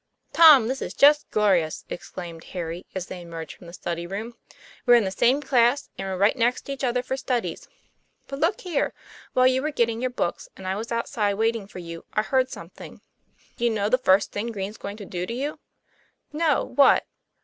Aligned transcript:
"Tom, 0.33 0.67
this 0.67 0.81
is 0.81 0.95
just 0.95 1.29
glorious!" 1.29 1.85
exclaimed 1.87 2.43
Harry, 2.45 2.87
as 2.95 3.05
they 3.05 3.21
emerged 3.21 3.55
from 3.55 3.67
the 3.67 3.71
study 3.73 4.07
room. 4.07 4.33
'We're 4.87 4.95
in 4.95 5.03
the 5.03 5.11
same 5.11 5.43
class; 5.43 5.89
and 5.95 6.07
we're 6.07 6.17
right 6.17 6.35
next 6.35 6.71
each 6.71 6.83
other 6.83 7.03
for 7.03 7.15
studies. 7.15 7.67
But 8.25 8.39
look 8.39 8.61
here! 8.61 8.95
while 9.33 9.45
you 9.45 9.61
were 9.61 9.69
getting 9.69 10.01
your 10.01 10.09
books, 10.09 10.49
and 10.57 10.65
I 10.65 10.75
was 10.75 10.91
outside 10.91 11.35
waiting 11.35 11.67
for 11.67 11.77
you, 11.77 12.03
I 12.13 12.23
heard 12.23 12.49
something. 12.49 13.01
Do 13.57 13.63
you 13.63 13.69
know 13.69 13.89
the 13.89 13.99
first 13.99 14.31
thing 14.31 14.47
Green's 14.47 14.77
going 14.77 14.97
to 14.97 15.05
do 15.05 15.27
to 15.27 15.33
you?" 15.35 15.59
"No; 16.33 16.63
what?" 16.75 17.05